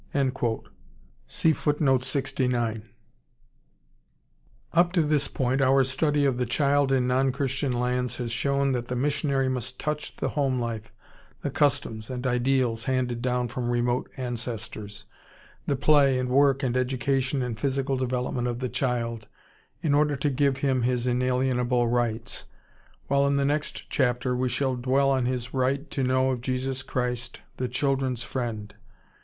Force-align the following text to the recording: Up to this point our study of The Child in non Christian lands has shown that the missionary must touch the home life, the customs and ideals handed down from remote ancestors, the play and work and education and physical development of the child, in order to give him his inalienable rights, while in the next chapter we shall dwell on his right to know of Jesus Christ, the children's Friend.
Up 0.15 0.63
to 4.93 5.01
this 5.03 5.27
point 5.27 5.61
our 5.61 5.83
study 5.83 6.25
of 6.25 6.37
The 6.39 6.45
Child 6.47 6.91
in 6.91 7.05
non 7.05 7.31
Christian 7.31 7.71
lands 7.71 8.15
has 8.15 8.31
shown 8.31 8.71
that 8.71 8.87
the 8.87 8.95
missionary 8.95 9.47
must 9.47 9.79
touch 9.79 10.15
the 10.15 10.29
home 10.29 10.59
life, 10.59 10.91
the 11.43 11.51
customs 11.51 12.09
and 12.09 12.25
ideals 12.25 12.85
handed 12.85 13.21
down 13.21 13.47
from 13.47 13.69
remote 13.69 14.09
ancestors, 14.17 15.05
the 15.67 15.75
play 15.75 16.17
and 16.17 16.29
work 16.29 16.63
and 16.63 16.75
education 16.75 17.43
and 17.43 17.59
physical 17.59 17.95
development 17.95 18.47
of 18.47 18.57
the 18.57 18.69
child, 18.69 19.27
in 19.83 19.93
order 19.93 20.15
to 20.15 20.31
give 20.31 20.57
him 20.57 20.81
his 20.81 21.05
inalienable 21.05 21.87
rights, 21.87 22.45
while 23.05 23.27
in 23.27 23.35
the 23.35 23.45
next 23.45 23.87
chapter 23.91 24.35
we 24.35 24.49
shall 24.49 24.75
dwell 24.75 25.11
on 25.11 25.27
his 25.27 25.53
right 25.53 25.91
to 25.91 26.01
know 26.01 26.31
of 26.31 26.41
Jesus 26.41 26.81
Christ, 26.81 27.41
the 27.57 27.67
children's 27.67 28.23
Friend. 28.23 28.73